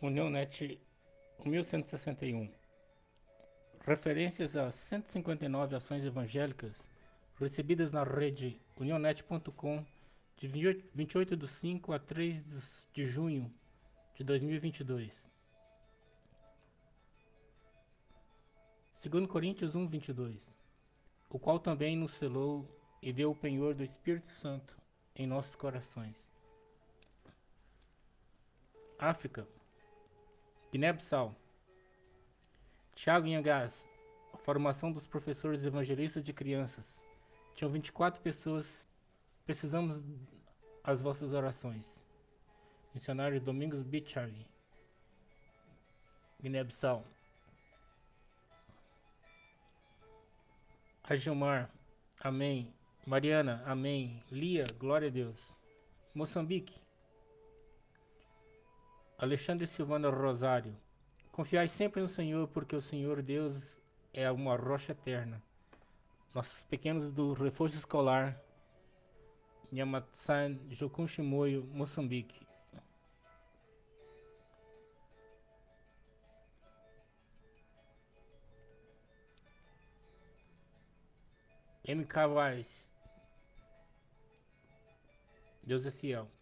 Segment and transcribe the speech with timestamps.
[0.00, 0.78] União Net
[1.44, 2.52] 1161.
[3.80, 6.74] Referências a 159 ações evangélicas
[7.40, 9.84] recebidas na rede unionet.com
[10.36, 10.48] de
[10.94, 13.50] 28 de 5 a 3 de junho
[14.14, 15.12] de 2022.
[18.98, 20.36] Segundo Coríntios 1, 22.
[21.30, 22.68] O qual também nos selou
[23.00, 24.76] e deu o penhor do Espírito Santo
[25.14, 26.16] em nossos corações.
[28.98, 29.46] África,
[30.76, 31.34] Guiné-Bissau,
[32.94, 33.88] Tiago Inhagás,
[34.40, 36.84] formação dos professores evangelistas de crianças.
[37.54, 38.84] Tinham 24 pessoas.
[39.46, 40.02] Precisamos
[40.84, 41.82] as vossas orações.
[42.92, 44.46] Missionário Domingos Bichari,
[46.42, 47.06] Guiné-Bissau.
[51.04, 51.70] Agilmar,
[52.20, 52.70] amém.
[53.06, 54.22] Mariana, amém.
[54.30, 55.40] Lia, glória a Deus.
[56.14, 56.85] Moçambique.
[59.18, 60.76] Alexandre Silvano Rosário.
[61.32, 63.54] Confiai sempre no Senhor, porque o Senhor Deus
[64.12, 65.42] é uma rocha eterna.
[66.34, 68.38] Nossos pequenos do reforço escolar,
[69.72, 72.46] Nhamatsan Jokun Shimoyo, Moçambique.
[81.88, 82.90] MK Weiss.
[85.62, 86.35] Deus é fiel.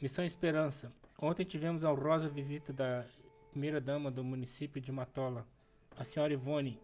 [0.00, 0.90] Missão Esperança.
[1.20, 3.04] Ontem tivemos a honrosa visita da
[3.50, 5.46] primeira-dama do município de Matola,
[5.94, 6.80] a senhora Ivone.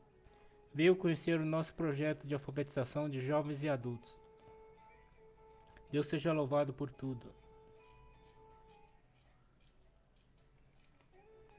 [0.75, 4.15] Veio conhecer o nosso projeto de alfabetização de jovens e adultos.
[5.91, 7.27] Deus seja louvado por tudo.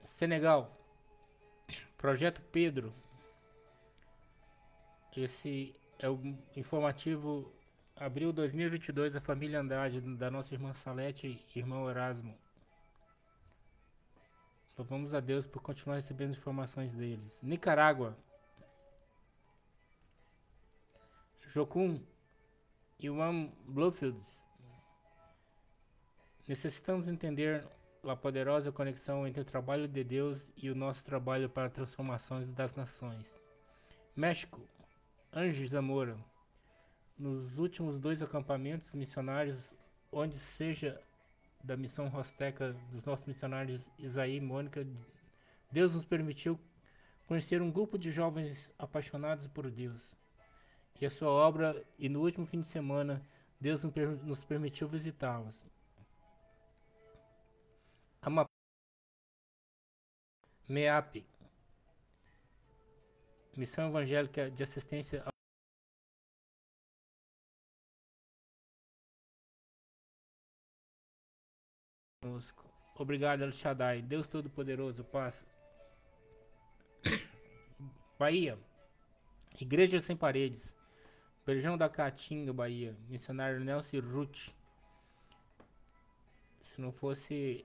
[0.06, 0.80] Senegal.
[1.98, 2.94] Projeto Pedro.
[5.16, 6.20] Esse é o
[6.56, 7.52] informativo
[8.00, 12.38] abril 2022 da família Andrade, da nossa irmã Salete e irmão Erasmo.
[14.78, 17.39] Louvamos a Deus por continuar recebendo informações deles.
[17.42, 18.16] Nicarágua.
[21.48, 21.99] Jocum
[22.99, 24.43] Juan Bluefields.
[26.48, 27.66] Necessitamos entender
[28.04, 32.45] a poderosa conexão entre o trabalho de Deus e o nosso trabalho para a transformação
[32.54, 33.26] das nações.
[34.16, 34.61] México.
[35.33, 36.17] Anjos Zamora.
[37.17, 39.73] Nos últimos dois acampamentos missionários,
[40.11, 41.02] onde seja
[41.64, 44.86] da missão Rosteca dos nossos missionários Isaí e Mônica,
[45.72, 46.60] Deus nos permitiu
[47.28, 50.17] conhecer um grupo de jovens apaixonados por Deus
[51.00, 53.22] e a sua obra, e no último fim de semana,
[53.60, 55.55] Deus nos permitiu visitá-los.
[58.22, 58.49] Amapá,
[60.67, 61.26] MEAP,
[63.55, 65.23] Missão Evangélica de Assistência
[73.00, 75.46] Obrigado, El Shaddai, Deus Todo-Poderoso, paz.
[78.18, 78.58] Bahia,
[79.62, 80.76] Igreja Sem Paredes,
[81.46, 84.50] Beijão da Caatinga, Bahia, missionário Nelson Ruth.
[86.64, 87.64] Se não fosse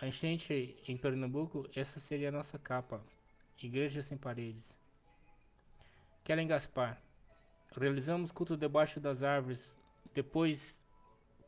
[0.00, 3.04] a enchente em Pernambuco, essa seria a nossa capa.
[3.60, 4.72] Igreja Sem Paredes.
[6.22, 7.02] Kellen Gaspar.
[7.76, 9.76] Realizamos culto debaixo das árvores,
[10.14, 10.77] depois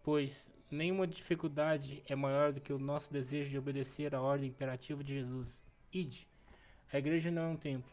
[0.02, 0.32] pois
[0.70, 5.14] nenhuma dificuldade é maior do que o nosso desejo de obedecer à ordem imperativa de
[5.14, 5.48] Jesus.
[5.92, 6.26] Ide.
[6.92, 7.90] A igreja não é um templo,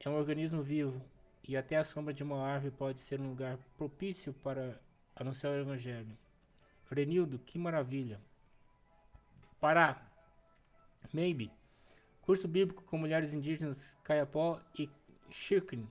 [0.00, 1.00] é um organismo vivo,
[1.46, 4.80] e até a sombra de uma árvore pode ser um lugar propício para
[5.14, 6.16] anunciar o evangelho.
[6.90, 8.20] Renildo, que maravilha.
[9.60, 10.02] Pará.
[11.12, 11.50] Maybe.
[12.22, 14.90] Curso bíblico com mulheres indígenas Caiapó e
[15.30, 15.88] Shirkin.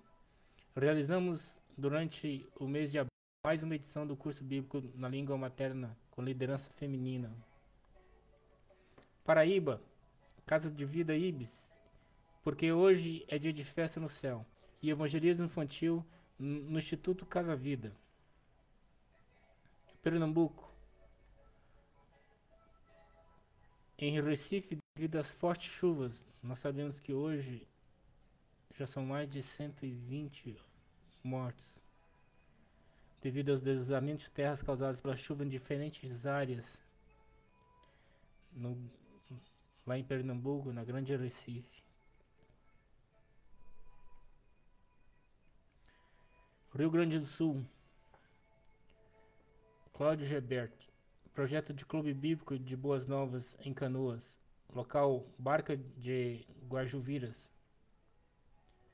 [0.76, 1.42] Realizamos
[1.78, 3.17] durante o mês de abril
[3.48, 7.34] mais uma edição do curso bíblico na língua materna com liderança feminina.
[9.24, 9.82] Paraíba,
[10.46, 11.72] Casa de Vida Ibis,
[12.44, 14.46] porque hoje é dia de festa no céu,
[14.82, 16.06] e evangelismo infantil
[16.38, 17.96] no Instituto Casa Vida.
[20.04, 20.70] Pernambuco,
[23.98, 26.12] em Recife, devido às fortes chuvas,
[26.44, 27.66] nós sabemos que hoje
[28.78, 30.54] já são mais de 120
[31.24, 31.87] mortes
[33.22, 36.80] devido aos deslizamentos de terras causados pela chuva em diferentes áreas
[38.54, 38.78] no,
[39.86, 41.84] lá em Pernambuco, na Grande Recife.
[46.76, 47.66] Rio Grande do Sul,
[49.94, 50.86] Cláudio Geberto,
[51.34, 54.40] projeto de Clube Bíblico de Boas Novas em Canoas,
[54.76, 57.36] local Barca de Guajuviras.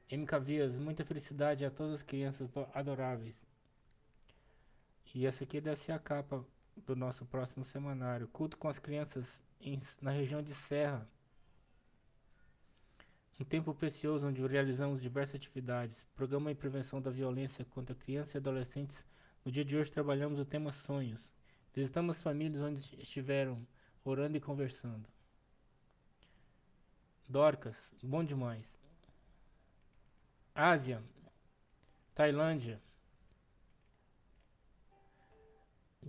[0.09, 3.35] MK Vias, muita felicidade a todas as crianças adoráveis.
[5.13, 6.43] E essa aqui deve ser a capa
[6.75, 8.27] do nosso próximo semanário.
[8.29, 11.07] Culto com as crianças em, na região de Serra.
[13.39, 15.97] Um tempo precioso onde realizamos diversas atividades.
[16.15, 19.03] Programa em prevenção da violência contra crianças e adolescentes.
[19.45, 21.19] No dia de hoje trabalhamos o tema sonhos.
[21.75, 23.65] Visitamos famílias onde estiveram
[24.03, 25.07] orando e conversando.
[27.27, 28.65] Dorcas, bom demais.
[30.53, 31.01] Ásia,
[32.13, 32.79] Tailândia.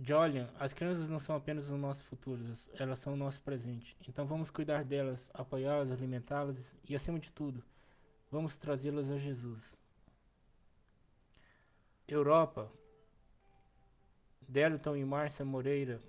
[0.03, 2.43] Jolian, as crianças não são apenas o nosso futuro,
[2.77, 3.95] elas são o nosso presente.
[4.07, 6.57] Então vamos cuidar delas, apoiá-las, alimentá-las
[6.87, 7.63] e, acima de tudo,
[8.29, 9.75] vamos trazê-las a Jesus.
[12.07, 12.71] Europa,
[14.41, 16.01] Delton e Márcia Moreira.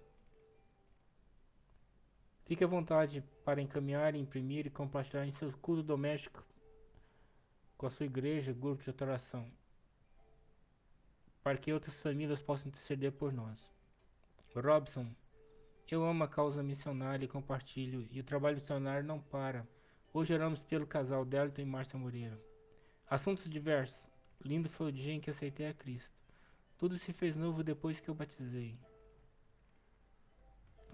[2.45, 6.45] Fique à vontade para encaminhar, imprimir e compartilhar em seus cultos domésticos
[7.79, 9.51] com a sua igreja, grupo de adoração,
[11.43, 13.76] para que outras famílias possam interceder por nós.
[14.61, 15.07] Robson,
[15.91, 19.67] eu amo a causa missionária e compartilho, e o trabalho missionário não para.
[20.13, 22.41] Hoje oramos pelo casal Delton e Márcia Moreira.
[23.09, 24.03] Assuntos diversos.
[24.45, 26.11] Lindo foi o dia em que aceitei a Cristo.
[26.79, 28.79] Tudo se fez novo depois que eu batizei.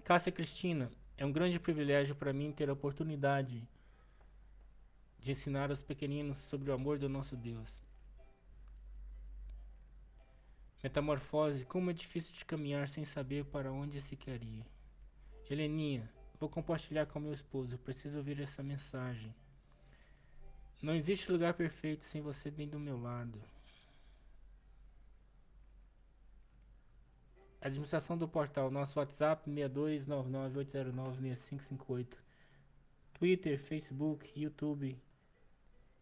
[0.03, 3.67] Cássia Cristina, é um grande privilégio para mim ter a oportunidade
[5.19, 7.83] de ensinar aos pequeninos sobre o amor do nosso Deus.
[10.83, 14.65] Metamorfose, como é difícil de caminhar sem saber para onde se quer ir.
[15.49, 19.33] Heleninha, vou compartilhar com meu esposo, preciso ouvir essa mensagem.
[20.81, 23.41] Não existe lugar perfeito sem você bem do meu lado.
[27.61, 32.17] Administração do portal, nosso WhatsApp 62998096558.
[33.13, 35.01] Twitter, Facebook, YouTube,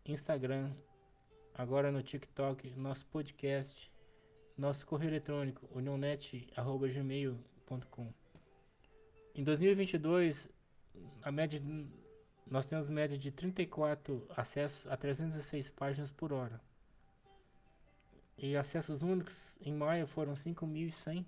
[0.03, 0.73] Instagram,
[1.53, 3.91] agora no TikTok, nosso podcast,
[4.57, 8.13] nosso correio eletrônico, unionet.gmail.com.
[9.33, 10.45] Em 2022,
[11.21, 11.61] a média,
[12.45, 16.59] nós temos média de 34 acessos a 306 páginas por hora.
[18.37, 21.25] E acessos únicos em maio foram 5.100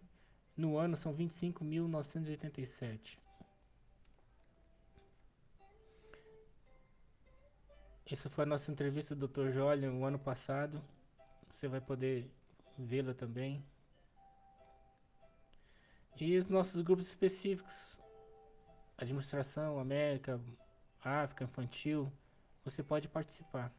[0.56, 3.18] no ano são 25.987.
[8.06, 9.50] Essa foi a nossa entrevista do Dr.
[9.52, 10.80] Jolia o ano passado.
[11.50, 12.30] Você vai poder
[12.78, 13.64] vê-la também.
[16.20, 17.98] E os nossos grupos específicos,
[18.98, 20.40] administração, América,
[21.04, 22.12] África, infantil,
[22.64, 23.72] você pode participar.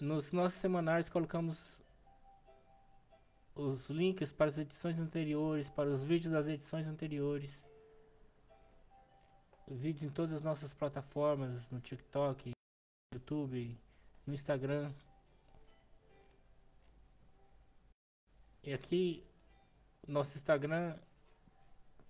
[0.00, 1.82] Nos nossos semanários colocamos
[3.54, 7.50] os links para as edições anteriores, para os vídeos das edições anteriores.
[9.66, 12.52] Vídeos em todas as nossas plataformas, no TikTok,
[13.12, 13.76] YouTube,
[14.26, 14.92] no Instagram.
[18.68, 19.24] E aqui,
[20.06, 20.94] nosso Instagram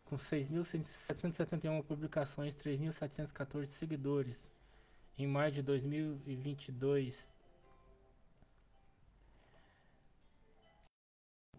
[0.06, 4.50] com 6.771 publicações, 3.714 seguidores
[5.16, 7.14] em maio de 2022.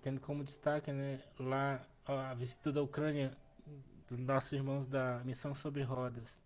[0.01, 3.37] tendo como destaque né, lá a visita da Ucrânia
[4.05, 6.41] dos nossos irmãos da Missão Sobre Rodas.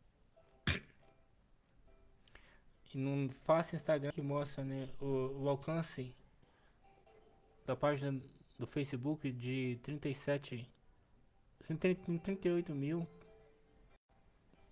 [2.94, 6.16] E num fácil Instagram que mostra né, o, o alcance
[7.66, 8.22] da página
[8.58, 10.68] do Facebook de 37,
[12.24, 13.08] 38 mil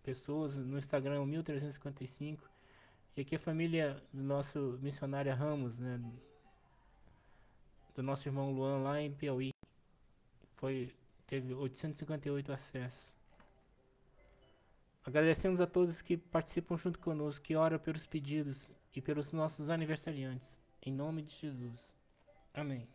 [0.04, 2.50] pessoas, no Instagram 1355.
[3.16, 6.00] E aqui a família do nosso missionário Ramos, né,
[7.96, 9.52] do nosso irmão Luan lá em Piauí.
[10.56, 10.94] Foi,
[11.28, 13.16] teve 858 acessos.
[15.04, 20.60] Agradecemos a todos que participam junto conosco, que oram pelos pedidos e pelos nossos aniversariantes.
[20.84, 21.98] Em nome de Jesus.
[22.54, 22.88] Amém.